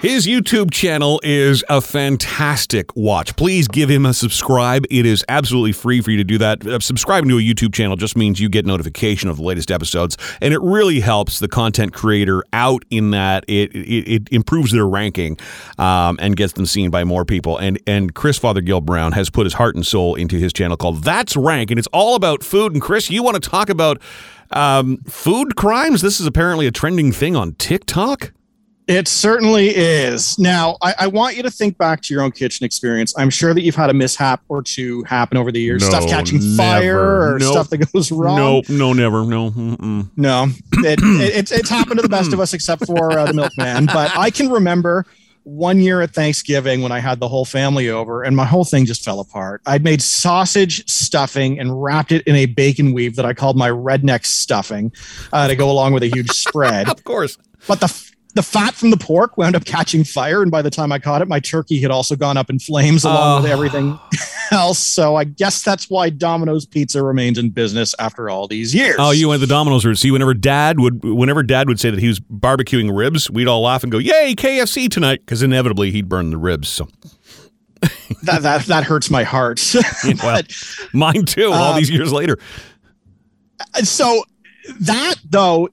His 0.00 0.26
YouTube 0.26 0.70
channel 0.70 1.20
is 1.22 1.62
a 1.68 1.82
fantastic 1.82 2.96
watch. 2.96 3.36
Please 3.36 3.68
give 3.68 3.90
him 3.90 4.06
a 4.06 4.14
subscribe. 4.14 4.86
It 4.88 5.04
is 5.04 5.22
absolutely 5.28 5.72
free 5.72 6.00
for 6.00 6.10
you 6.10 6.16
to 6.16 6.24
do 6.24 6.38
that. 6.38 6.66
Uh, 6.66 6.80
subscribing 6.80 7.28
to 7.28 7.36
a 7.36 7.42
YouTube 7.42 7.74
channel 7.74 7.96
just 7.96 8.16
means 8.16 8.40
you 8.40 8.48
get 8.48 8.64
notification 8.64 9.28
of 9.28 9.36
the 9.36 9.42
latest 9.42 9.70
episodes, 9.70 10.16
and 10.40 10.54
it 10.54 10.60
really 10.62 11.00
helps 11.00 11.38
the 11.38 11.48
content 11.48 11.92
creator 11.92 12.42
out 12.54 12.82
in 12.88 13.10
that 13.10 13.44
it 13.46 13.76
it, 13.76 14.08
it 14.08 14.28
improves 14.32 14.72
their 14.72 14.88
ranking 14.88 15.36
um, 15.76 16.18
and 16.18 16.34
gets 16.34 16.54
them 16.54 16.64
seen 16.64 16.88
by 16.88 17.04
more 17.04 17.26
people. 17.26 17.58
And 17.58 17.78
and 17.86 18.14
Chris 18.14 18.38
Fothergill 18.38 18.82
Brown 18.82 19.12
has 19.12 19.28
put 19.28 19.44
his 19.44 19.52
heart 19.52 19.74
and 19.74 19.84
soul 19.84 20.14
into 20.14 20.36
his 20.36 20.54
channel 20.54 20.78
called 20.78 21.04
That's 21.04 21.36
Rank, 21.36 21.70
and 21.70 21.78
it's 21.78 21.88
all 21.92 22.14
about 22.14 22.42
food. 22.42 22.72
And 22.72 22.80
Chris, 22.80 23.10
you 23.10 23.22
want 23.22 23.34
to 23.34 23.50
talk 23.50 23.68
about 23.68 24.00
um, 24.52 24.96
food 25.06 25.56
crimes? 25.56 26.00
This 26.00 26.20
is 26.20 26.26
apparently 26.26 26.66
a 26.66 26.70
trending 26.70 27.12
thing 27.12 27.36
on 27.36 27.52
TikTok. 27.56 28.32
It 28.90 29.06
certainly 29.06 29.68
is. 29.68 30.36
Now, 30.36 30.76
I, 30.82 30.94
I, 30.98 31.06
want 31.06 31.36
you 31.36 31.44
to 31.44 31.50
think 31.50 31.78
back 31.78 32.02
to 32.02 32.12
your 32.12 32.24
own 32.24 32.32
kitchen 32.32 32.66
experience. 32.66 33.14
I'm 33.16 33.30
sure 33.30 33.54
that 33.54 33.62
you've 33.62 33.76
had 33.76 33.88
a 33.88 33.94
mishap 33.94 34.42
or 34.48 34.64
two 34.64 35.04
happen 35.04 35.38
over 35.38 35.52
the 35.52 35.60
years. 35.60 35.82
No, 35.82 35.90
stuff 35.90 36.10
catching 36.10 36.40
never. 36.40 36.56
fire 36.56 37.34
or 37.34 37.38
nope. 37.38 37.52
stuff 37.52 37.70
that 37.70 37.92
goes 37.92 38.10
wrong. 38.10 38.36
No, 38.36 38.62
no, 38.68 38.92
never. 38.92 39.24
No. 39.24 39.52
Mm-mm. 39.52 40.10
No. 40.16 40.48
It, 40.78 40.98
it, 41.00 41.36
it's, 41.36 41.52
it's 41.52 41.70
happened 41.70 41.98
to 41.98 42.02
the 42.02 42.08
best 42.08 42.32
of 42.32 42.40
us 42.40 42.52
except 42.52 42.84
for 42.84 43.12
uh, 43.12 43.26
the 43.26 43.32
milkman. 43.32 43.86
But 43.86 44.10
I 44.18 44.28
can 44.30 44.50
remember 44.50 45.06
one 45.44 45.78
year 45.78 46.00
at 46.00 46.10
Thanksgiving 46.10 46.82
when 46.82 46.90
I 46.90 46.98
had 46.98 47.20
the 47.20 47.28
whole 47.28 47.44
family 47.44 47.90
over 47.90 48.24
and 48.24 48.34
my 48.34 48.44
whole 48.44 48.64
thing 48.64 48.86
just 48.86 49.04
fell 49.04 49.20
apart. 49.20 49.62
I'd 49.66 49.84
made 49.84 50.02
sausage 50.02 50.90
stuffing 50.90 51.60
and 51.60 51.80
wrapped 51.80 52.10
it 52.10 52.26
in 52.26 52.34
a 52.34 52.46
bacon 52.46 52.92
weave 52.92 53.14
that 53.14 53.24
I 53.24 53.34
called 53.34 53.56
my 53.56 53.70
redneck 53.70 54.26
stuffing 54.26 54.92
uh, 55.32 55.46
to 55.46 55.54
go 55.54 55.70
along 55.70 55.92
with 55.92 56.02
a 56.02 56.08
huge 56.08 56.30
spread. 56.30 56.88
of 56.90 57.04
course. 57.04 57.38
But 57.68 57.78
the 57.80 58.10
the 58.34 58.42
fat 58.42 58.74
from 58.74 58.90
the 58.90 58.96
pork 58.96 59.36
wound 59.36 59.56
up 59.56 59.64
catching 59.64 60.04
fire, 60.04 60.42
and 60.42 60.50
by 60.50 60.62
the 60.62 60.70
time 60.70 60.92
I 60.92 60.98
caught 60.98 61.22
it, 61.22 61.28
my 61.28 61.40
turkey 61.40 61.80
had 61.80 61.90
also 61.90 62.16
gone 62.16 62.36
up 62.36 62.50
in 62.50 62.58
flames 62.58 63.04
along 63.04 63.38
uh, 63.38 63.42
with 63.42 63.50
everything 63.50 63.98
else. 64.50 64.78
So 64.78 65.16
I 65.16 65.24
guess 65.24 65.62
that's 65.62 65.90
why 65.90 66.10
Domino's 66.10 66.66
Pizza 66.66 67.02
remains 67.02 67.38
in 67.38 67.50
business 67.50 67.94
after 67.98 68.30
all 68.30 68.46
these 68.46 68.74
years. 68.74 68.96
Oh, 68.98 69.10
you 69.10 69.28
went 69.28 69.40
the 69.40 69.46
Domino's 69.46 69.84
route. 69.84 69.98
See, 69.98 70.10
whenever 70.10 70.34
Dad 70.34 70.80
would, 70.80 71.02
whenever 71.02 71.42
Dad 71.42 71.68
would 71.68 71.80
say 71.80 71.90
that 71.90 72.00
he 72.00 72.08
was 72.08 72.20
barbecuing 72.20 72.96
ribs, 72.96 73.30
we'd 73.30 73.48
all 73.48 73.62
laugh 73.62 73.82
and 73.82 73.90
go, 73.90 73.98
"Yay, 73.98 74.34
KFC 74.34 74.88
tonight!" 74.88 75.20
Because 75.20 75.42
inevitably 75.42 75.90
he'd 75.90 76.08
burn 76.08 76.30
the 76.30 76.38
ribs. 76.38 76.68
So. 76.68 76.88
that 78.24 78.42
that 78.42 78.66
that 78.66 78.84
hurts 78.84 79.10
my 79.10 79.24
heart. 79.24 79.60
but, 80.04 80.22
well, 80.22 80.42
mine 80.92 81.24
too. 81.24 81.46
All 81.46 81.72
um, 81.72 81.76
these 81.76 81.90
years 81.90 82.12
later. 82.12 82.38
So 83.82 84.24
that 84.80 85.14
though 85.28 85.68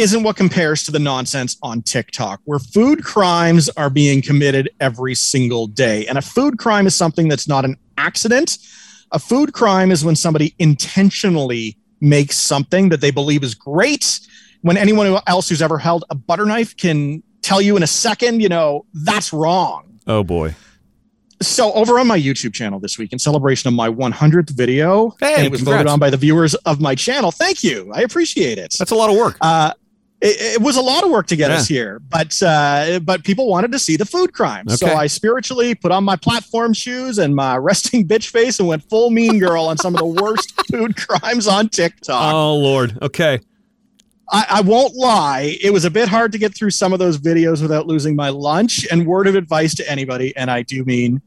isn't 0.00 0.22
what 0.22 0.34
compares 0.34 0.82
to 0.84 0.90
the 0.90 0.98
nonsense 0.98 1.58
on 1.62 1.82
TikTok, 1.82 2.40
where 2.44 2.58
food 2.58 3.04
crimes 3.04 3.68
are 3.76 3.90
being 3.90 4.22
committed 4.22 4.70
every 4.80 5.14
single 5.14 5.66
day. 5.66 6.06
And 6.06 6.16
a 6.16 6.22
food 6.22 6.58
crime 6.58 6.86
is 6.86 6.94
something 6.94 7.28
that's 7.28 7.46
not 7.46 7.66
an 7.66 7.76
accident. 7.98 8.56
A 9.12 9.18
food 9.18 9.52
crime 9.52 9.90
is 9.90 10.02
when 10.02 10.16
somebody 10.16 10.54
intentionally 10.58 11.76
makes 12.00 12.38
something 12.38 12.88
that 12.88 13.02
they 13.02 13.10
believe 13.10 13.42
is 13.44 13.54
great. 13.54 14.20
When 14.62 14.78
anyone 14.78 15.18
else 15.26 15.50
who's 15.50 15.60
ever 15.60 15.76
held 15.76 16.04
a 16.08 16.14
butter 16.14 16.46
knife 16.46 16.74
can 16.78 17.22
tell 17.42 17.60
you 17.60 17.76
in 17.76 17.82
a 17.82 17.86
second, 17.86 18.40
you 18.40 18.48
know, 18.48 18.86
that's 18.94 19.34
wrong. 19.34 20.00
Oh 20.06 20.24
boy. 20.24 20.54
So 21.42 21.72
over 21.72 21.98
on 21.98 22.06
my 22.06 22.18
YouTube 22.18 22.54
channel 22.54 22.80
this 22.80 22.98
week, 22.98 23.12
in 23.12 23.18
celebration 23.18 23.68
of 23.68 23.74
my 23.74 23.88
100th 23.88 24.50
video, 24.50 25.14
hey, 25.20 25.34
and 25.36 25.46
it 25.46 25.50
was 25.50 25.60
congrats. 25.60 25.78
voted 25.78 25.92
on 25.92 25.98
by 25.98 26.10
the 26.10 26.18
viewers 26.18 26.54
of 26.54 26.80
my 26.80 26.94
channel. 26.94 27.30
Thank 27.30 27.62
you, 27.62 27.90
I 27.94 28.02
appreciate 28.02 28.58
it. 28.58 28.74
That's 28.78 28.90
a 28.90 28.94
lot 28.94 29.08
of 29.10 29.16
work. 29.16 29.38
Uh, 29.40 29.72
it, 30.20 30.56
it, 30.56 30.60
was 30.60 30.76
a 30.76 30.82
lot 30.82 31.02
of 31.02 31.10
work 31.10 31.26
to 31.28 31.36
get 31.36 31.50
yeah. 31.50 31.56
us 31.56 31.66
here, 31.66 31.98
but 31.98 32.40
uh, 32.42 33.00
but 33.00 33.24
people 33.24 33.48
wanted 33.48 33.72
to 33.72 33.78
see 33.78 33.96
the 33.96 34.04
food 34.04 34.34
crimes. 34.34 34.82
Okay. 34.82 34.90
So 34.90 34.96
I 34.96 35.06
spiritually 35.06 35.74
put 35.74 35.92
on 35.92 36.04
my 36.04 36.16
platform 36.16 36.74
shoes 36.74 37.18
and 37.18 37.34
my 37.34 37.56
resting 37.56 38.06
bitch 38.06 38.28
face 38.28 38.58
and 38.58 38.68
went 38.68 38.88
full 38.88 39.10
mean 39.10 39.38
girl 39.38 39.64
on 39.64 39.78
some 39.78 39.94
of 39.94 40.00
the 40.00 40.22
worst 40.22 40.52
food 40.70 40.96
crimes 40.96 41.48
on 41.48 41.68
TikTok. 41.68 42.34
Oh 42.34 42.56
Lord, 42.56 42.98
okay. 43.02 43.40
I, 44.32 44.46
I, 44.48 44.60
won't 44.60 44.94
lie, 44.94 45.58
it 45.60 45.72
was 45.72 45.84
a 45.84 45.90
bit 45.90 46.08
hard 46.08 46.30
to 46.32 46.38
get 46.38 46.54
through 46.54 46.70
some 46.70 46.92
of 46.92 47.00
those 47.00 47.18
videos 47.18 47.60
without 47.60 47.88
losing 47.88 48.14
my 48.14 48.28
lunch. 48.28 48.86
And 48.88 49.04
word 49.04 49.26
of 49.26 49.34
advice 49.34 49.74
to 49.74 49.90
anybody, 49.90 50.36
and 50.36 50.48
I 50.48 50.62
do 50.62 50.84
mean 50.84 51.20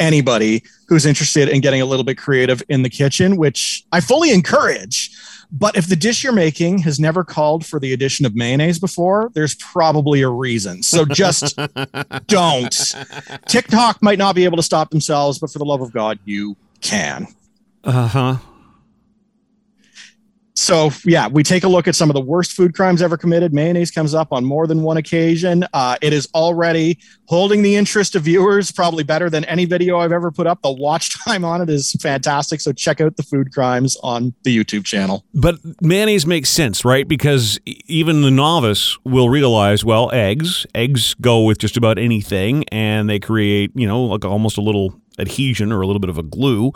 anybody 0.00 0.62
who's 0.88 1.06
interested 1.06 1.48
in 1.48 1.60
getting 1.60 1.80
a 1.80 1.86
little 1.86 2.04
bit 2.04 2.18
creative 2.18 2.62
in 2.68 2.82
the 2.82 2.90
kitchen, 2.90 3.36
which 3.36 3.84
I 3.92 4.00
fully 4.00 4.30
encourage 4.32 5.10
but 5.50 5.76
if 5.76 5.86
the 5.86 5.96
dish 5.96 6.22
you're 6.22 6.32
making 6.32 6.78
has 6.78 7.00
never 7.00 7.24
called 7.24 7.64
for 7.64 7.80
the 7.80 7.92
addition 7.92 8.26
of 8.26 8.34
mayonnaise 8.34 8.78
before, 8.78 9.30
there's 9.34 9.54
probably 9.54 10.20
a 10.20 10.28
reason. 10.28 10.82
So 10.82 11.04
just 11.06 11.58
don't. 12.26 12.94
TikTok 13.46 14.02
might 14.02 14.18
not 14.18 14.34
be 14.34 14.44
able 14.44 14.56
to 14.56 14.62
stop 14.62 14.90
themselves, 14.90 15.38
but 15.38 15.50
for 15.50 15.58
the 15.58 15.64
love 15.64 15.80
of 15.80 15.92
God, 15.92 16.18
you 16.24 16.56
can. 16.82 17.26
Uh 17.82 18.08
huh. 18.08 18.36
So, 20.68 20.90
yeah, 21.06 21.28
we 21.28 21.42
take 21.42 21.64
a 21.64 21.68
look 21.68 21.88
at 21.88 21.94
some 21.94 22.10
of 22.10 22.14
the 22.14 22.20
worst 22.20 22.52
food 22.52 22.74
crimes 22.74 23.00
ever 23.00 23.16
committed. 23.16 23.54
Mayonnaise 23.54 23.90
comes 23.90 24.12
up 24.12 24.34
on 24.34 24.44
more 24.44 24.66
than 24.66 24.82
one 24.82 24.98
occasion. 24.98 25.64
Uh, 25.72 25.96
it 26.02 26.12
is 26.12 26.28
already 26.34 26.98
holding 27.24 27.62
the 27.62 27.74
interest 27.74 28.14
of 28.14 28.24
viewers, 28.24 28.70
probably 28.70 29.02
better 29.02 29.30
than 29.30 29.46
any 29.46 29.64
video 29.64 29.98
I've 29.98 30.12
ever 30.12 30.30
put 30.30 30.46
up. 30.46 30.60
The 30.60 30.70
watch 30.70 31.18
time 31.24 31.42
on 31.42 31.62
it 31.62 31.70
is 31.70 31.92
fantastic. 32.02 32.60
So, 32.60 32.74
check 32.74 33.00
out 33.00 33.16
the 33.16 33.22
food 33.22 33.50
crimes 33.54 33.96
on 34.02 34.34
the 34.42 34.54
YouTube 34.54 34.84
channel. 34.84 35.24
But 35.32 35.56
mayonnaise 35.80 36.26
makes 36.26 36.50
sense, 36.50 36.84
right? 36.84 37.08
Because 37.08 37.58
even 37.64 38.20
the 38.20 38.30
novice 38.30 38.98
will 39.06 39.30
realize, 39.30 39.86
well, 39.86 40.10
eggs, 40.12 40.66
eggs 40.74 41.14
go 41.14 41.44
with 41.44 41.56
just 41.56 41.78
about 41.78 41.96
anything 41.98 42.64
and 42.68 43.08
they 43.08 43.18
create, 43.18 43.70
you 43.74 43.86
know, 43.86 44.02
like 44.02 44.26
almost 44.26 44.58
a 44.58 44.60
little 44.60 45.00
adhesion 45.18 45.72
or 45.72 45.80
a 45.80 45.86
little 45.86 46.00
bit 46.00 46.10
of 46.10 46.18
a 46.18 46.22
glue. 46.22 46.72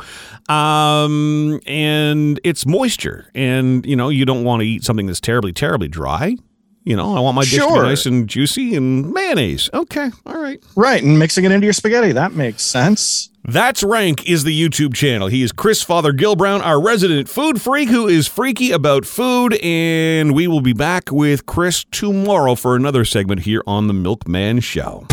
Um, 0.48 1.60
and 1.66 2.41
it's 2.44 2.66
moisture. 2.66 3.30
And, 3.34 3.84
you 3.86 3.97
know, 3.97 4.08
you 4.08 4.25
don't 4.25 4.44
want 4.44 4.60
to 4.60 4.66
eat 4.66 4.84
something 4.84 5.06
that's 5.06 5.20
terribly, 5.20 5.53
terribly 5.53 5.88
dry. 5.88 6.36
You 6.84 6.97
know, 6.97 7.16
I 7.16 7.20
want 7.20 7.36
my 7.36 7.42
dish 7.42 7.52
sure. 7.52 7.76
to 7.76 7.82
be 7.82 7.88
nice 7.88 8.06
and 8.06 8.28
juicy 8.28 8.75
and 8.75 9.12
mayonnaise. 9.12 9.70
Okay. 9.72 10.10
All 10.26 10.41
right. 10.41 10.60
Right. 10.75 11.02
And 11.02 11.16
mixing 11.16 11.44
it 11.44 11.52
into 11.52 11.64
your 11.64 11.72
spaghetti. 11.72 12.10
That 12.10 12.32
makes 12.32 12.62
sense. 12.62 13.31
That's 13.44 13.82
Rank 13.82 14.28
is 14.28 14.44
the 14.44 14.69
YouTube 14.69 14.94
channel. 14.94 15.28
He 15.28 15.42
is 15.42 15.52
Chris 15.52 15.84
Fothergill 15.84 16.36
Brown, 16.36 16.60
our 16.60 16.81
resident 16.81 17.28
food 17.28 17.60
freak 17.60 17.88
who 17.88 18.08
is 18.08 18.26
freaky 18.26 18.72
about 18.72 19.04
food. 19.04 19.54
And 19.62 20.34
we 20.34 20.48
will 20.48 20.60
be 20.60 20.72
back 20.72 21.10
with 21.12 21.47
Chris 21.47 21.84
tomorrow 21.84 22.56
for 22.56 22.75
another 22.75 23.04
segment 23.04 23.42
here 23.42 23.62
on 23.66 23.86
The 23.86 23.94
Milkman 23.94 24.60
Show. 24.60 25.06